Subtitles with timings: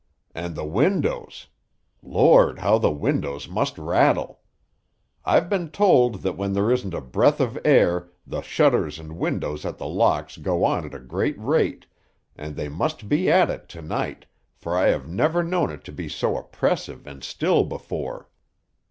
[0.33, 1.45] "And the windows!
[2.01, 4.39] Lord, how the windows must rattle!
[5.23, 9.63] I've been told that when there isn't a breath of air the shutters and windows
[9.63, 11.85] at The Locks go on at a great rate,
[12.35, 14.25] and they must be at it to night,
[14.55, 18.27] for I have never known it to be so oppressive and still before."